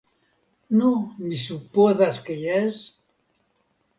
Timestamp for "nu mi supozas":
0.77-2.19